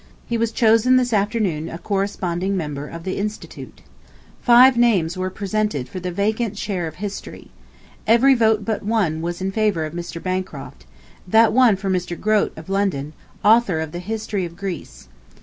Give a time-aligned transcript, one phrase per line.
[0.25, 3.81] He was chosen this afternoon a Corresponding Member of the Institute.
[4.41, 7.51] Five names were presented for the vacant chair of History.
[8.07, 10.19] Every vote but one was in favor of Mr.
[10.19, 10.87] Bancroft
[11.27, 12.19] (that one for Mr.
[12.19, 13.13] Grote of London,
[13.45, 15.07] author of the 'History of Greece').